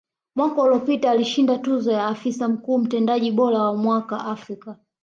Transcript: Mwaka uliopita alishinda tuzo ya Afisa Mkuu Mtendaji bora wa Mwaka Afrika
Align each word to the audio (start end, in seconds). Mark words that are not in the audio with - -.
Mwaka 0.35 0.61
uliopita 0.61 1.11
alishinda 1.11 1.57
tuzo 1.57 1.91
ya 1.91 2.07
Afisa 2.07 2.47
Mkuu 2.47 2.77
Mtendaji 2.77 3.31
bora 3.31 3.59
wa 3.59 3.77
Mwaka 3.77 4.25
Afrika 4.25 4.75